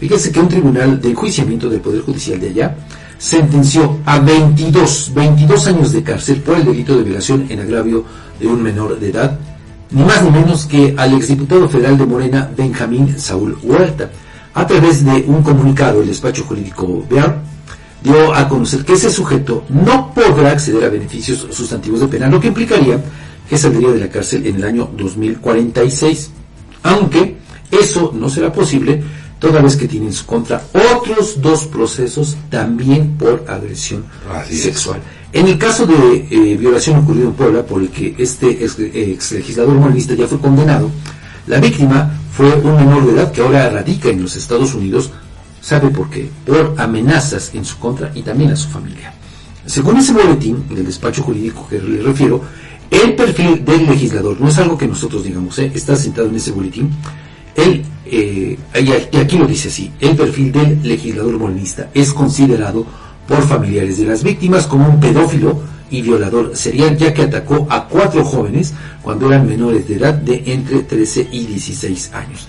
Fíjese 0.00 0.32
que 0.32 0.40
un 0.40 0.48
tribunal 0.48 0.98
de 0.98 1.10
enjuiciamiento 1.10 1.68
del 1.68 1.82
Poder 1.82 2.00
Judicial 2.00 2.40
de 2.40 2.48
allá 2.48 2.74
sentenció 3.18 3.98
a 4.06 4.18
22, 4.18 5.12
22 5.14 5.66
años 5.66 5.92
de 5.92 6.02
cárcel 6.02 6.40
por 6.40 6.56
el 6.56 6.64
delito 6.64 6.96
de 6.96 7.04
violación 7.04 7.44
en 7.50 7.60
agravio 7.60 8.02
de 8.40 8.46
un 8.46 8.62
menor 8.62 8.98
de 8.98 9.10
edad, 9.10 9.38
ni 9.90 10.02
más 10.02 10.24
ni 10.24 10.30
menos 10.30 10.64
que 10.64 10.94
al 10.96 11.12
exdiputado 11.12 11.68
federal 11.68 11.98
de 11.98 12.06
Morena, 12.06 12.50
Benjamín 12.56 13.18
Saúl 13.18 13.58
Huerta. 13.62 14.10
A 14.54 14.66
través 14.66 15.04
de 15.04 15.22
un 15.28 15.42
comunicado, 15.42 16.00
el 16.00 16.08
despacho 16.08 16.44
jurídico 16.44 17.04
BEAR 17.10 17.38
dio 18.02 18.34
a 18.34 18.48
conocer 18.48 18.86
que 18.86 18.94
ese 18.94 19.10
sujeto 19.10 19.64
no 19.68 20.14
podrá 20.14 20.52
acceder 20.52 20.82
a 20.82 20.88
beneficios 20.88 21.46
sustantivos 21.50 22.00
de 22.00 22.08
pena, 22.08 22.30
lo 22.30 22.40
que 22.40 22.48
implicaría 22.48 22.98
que 23.46 23.58
saldría 23.58 23.90
de 23.90 24.00
la 24.00 24.08
cárcel 24.08 24.46
en 24.46 24.56
el 24.56 24.64
año 24.64 24.88
2046, 24.96 26.30
aunque 26.84 27.36
eso 27.70 28.12
no 28.14 28.30
será 28.30 28.50
posible 28.50 29.02
toda 29.40 29.60
vez 29.62 29.74
que 29.76 29.88
tiene 29.88 30.06
en 30.06 30.12
su 30.12 30.26
contra 30.26 30.62
otros 30.94 31.40
dos 31.40 31.64
procesos 31.64 32.36
también 32.48 33.16
por 33.16 33.44
agresión 33.48 34.04
sexual. 34.48 35.00
En 35.32 35.48
el 35.48 35.58
caso 35.58 35.86
de 35.86 36.28
eh, 36.30 36.56
violación 36.56 37.00
ocurrido 37.00 37.28
en 37.28 37.34
Puebla, 37.34 37.62
por 37.64 37.80
el 37.80 37.88
que 37.88 38.14
este 38.18 38.64
ex, 38.64 39.32
legislador 39.32 39.74
moralista 39.74 40.14
ya 40.14 40.28
fue 40.28 40.38
condenado, 40.38 40.90
la 41.46 41.58
víctima 41.58 42.12
fue 42.32 42.52
un 42.54 42.76
menor 42.76 43.06
de 43.06 43.12
edad 43.12 43.32
que 43.32 43.40
ahora 43.40 43.70
radica 43.70 44.08
en 44.10 44.22
los 44.22 44.36
Estados 44.36 44.74
Unidos, 44.74 45.10
¿sabe 45.60 45.88
por 45.88 46.10
qué? 46.10 46.28
Por 46.44 46.74
amenazas 46.78 47.52
en 47.54 47.64
su 47.64 47.78
contra 47.78 48.12
y 48.14 48.22
también 48.22 48.50
a 48.50 48.56
su 48.56 48.68
familia. 48.68 49.14
Según 49.66 49.96
ese 49.98 50.12
boletín 50.12 50.68
del 50.68 50.84
despacho 50.84 51.22
jurídico 51.22 51.66
que 51.68 51.78
le 51.78 52.02
refiero, 52.02 52.42
el 52.90 53.14
perfil 53.14 53.64
del 53.64 53.86
legislador, 53.86 54.40
no 54.40 54.48
es 54.48 54.58
algo 54.58 54.76
que 54.76 54.88
nosotros 54.88 55.22
digamos, 55.22 55.58
¿eh? 55.60 55.70
está 55.74 55.94
sentado 55.94 56.28
en 56.28 56.34
ese 56.34 56.50
boletín, 56.50 56.90
él, 57.62 57.84
eh, 58.06 58.58
y 58.74 59.16
aquí 59.16 59.38
lo 59.38 59.46
dice 59.46 59.68
así, 59.68 59.90
el 60.00 60.16
perfil 60.16 60.52
del 60.52 60.82
legislador 60.82 61.38
morenista 61.38 61.90
es 61.94 62.12
considerado 62.12 62.86
por 63.28 63.46
familiares 63.46 63.98
de 63.98 64.06
las 64.06 64.22
víctimas 64.22 64.66
como 64.66 64.88
un 64.88 65.00
pedófilo 65.00 65.62
y 65.90 66.02
violador 66.02 66.56
serial, 66.56 66.96
ya 66.96 67.12
que 67.12 67.22
atacó 67.22 67.66
a 67.70 67.86
cuatro 67.88 68.24
jóvenes 68.24 68.72
cuando 69.02 69.28
eran 69.28 69.46
menores 69.46 69.86
de 69.88 69.96
edad 69.96 70.14
de 70.14 70.42
entre 70.46 70.82
13 70.82 71.28
y 71.32 71.46
16 71.46 72.12
años. 72.14 72.48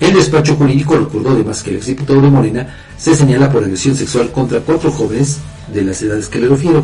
El 0.00 0.14
despacho 0.14 0.56
jurídico 0.56 0.96
recordó 0.96 1.30
además 1.30 1.62
que 1.62 1.70
el 1.70 1.76
exdiputado 1.76 2.20
de 2.22 2.30
Morena 2.30 2.74
se 2.96 3.14
señala 3.14 3.52
por 3.52 3.62
agresión 3.62 3.94
sexual 3.94 4.30
contra 4.32 4.60
cuatro 4.60 4.90
jóvenes 4.90 5.38
de 5.72 5.82
las 5.82 6.00
edades 6.02 6.28
que 6.28 6.38
le 6.38 6.48
refiero. 6.48 6.82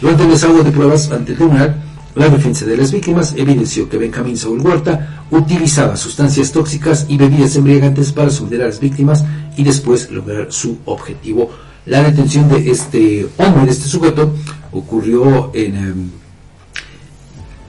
Durante 0.00 0.22
el 0.22 0.30
desahogo 0.30 0.62
de 0.62 0.70
pruebas 0.70 1.10
ante 1.10 1.32
el 1.32 1.38
tribunal, 1.38 1.76
la 2.14 2.28
defensa 2.28 2.66
de 2.66 2.76
las 2.76 2.92
víctimas 2.92 3.34
evidenció 3.36 3.88
que 3.88 3.96
Benjamín 3.96 4.36
Saúl 4.36 4.60
Huerta 4.60 5.24
utilizaba 5.30 5.96
sustancias 5.96 6.52
tóxicas 6.52 7.06
y 7.08 7.16
bebidas 7.16 7.56
embriagantes 7.56 8.12
para 8.12 8.28
someter 8.28 8.62
a 8.62 8.66
las 8.66 8.80
víctimas 8.80 9.24
y 9.56 9.64
después 9.64 10.10
lograr 10.10 10.52
su 10.52 10.78
objetivo. 10.84 11.50
La 11.86 12.02
detención 12.02 12.48
de 12.50 12.70
este 12.70 13.26
hombre, 13.38 13.64
de 13.64 13.72
este 13.72 13.88
sujeto, 13.88 14.34
ocurrió 14.72 15.50
en, 15.54 15.76
em, 15.76 16.10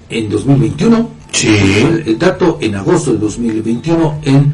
en 0.09 0.29
2021. 0.29 1.09
Sí. 1.31 1.47
El, 2.05 2.19
dato 2.19 2.57
en 2.61 2.75
agosto 2.75 3.13
de 3.13 3.19
2021 3.19 4.19
en 4.23 4.53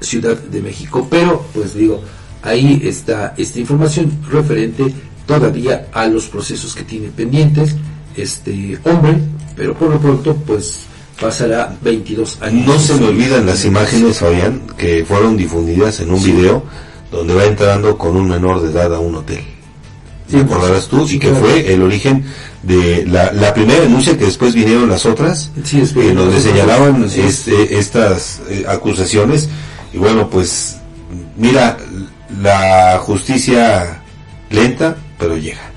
Ciudad 0.00 0.38
de 0.38 0.62
México. 0.62 1.06
Pero, 1.10 1.44
pues 1.52 1.74
digo, 1.74 2.00
ahí 2.42 2.80
está 2.84 3.34
esta 3.36 3.58
información 3.58 4.18
referente 4.30 4.94
todavía 5.26 5.88
a 5.92 6.06
los 6.06 6.28
procesos 6.28 6.74
que 6.74 6.84
tiene 6.84 7.08
pendientes 7.08 7.76
este 8.16 8.78
hombre, 8.84 9.18
pero 9.56 9.74
por 9.74 9.90
lo 9.90 10.00
pronto 10.00 10.34
pues 10.46 10.80
pasará 11.20 11.76
22 11.82 12.38
años. 12.42 12.66
No 12.66 12.78
se 12.78 12.94
me 12.94 13.06
olvidan 13.06 13.46
las 13.46 13.64
imágenes, 13.64 14.18
Fabián, 14.18 14.62
que 14.76 15.04
fueron 15.04 15.36
difundidas 15.36 16.00
en 16.00 16.12
un 16.12 16.22
video 16.22 16.62
donde 17.10 17.34
va 17.34 17.44
entrando 17.44 17.96
con 17.96 18.16
un 18.16 18.28
menor 18.28 18.60
de 18.62 18.70
edad 18.70 18.94
a 18.94 18.98
un 18.98 19.14
hotel. 19.16 19.40
¿Te 20.30 20.40
acordarás 20.40 20.88
tú? 20.88 21.06
y 21.08 21.18
que 21.20 21.32
fue 21.32 21.72
el 21.72 21.82
origen 21.82 22.24
de 22.62 23.06
la, 23.06 23.54
primera 23.54 23.80
denuncia 23.80 24.18
que 24.18 24.24
después 24.24 24.54
vinieron 24.54 24.88
las 24.88 25.06
otras, 25.06 25.52
eh, 25.56 26.12
donde 26.12 26.40
señalaban 26.40 27.04
este, 27.04 27.78
estas 27.78 28.42
eh, 28.48 28.64
acusaciones. 28.68 29.48
Y 29.92 29.98
bueno, 29.98 30.28
pues 30.28 30.78
mira, 31.36 31.76
la 32.42 32.98
justicia 33.00 34.02
lenta, 34.50 34.96
pero 35.16 35.36
llega. 35.36 35.70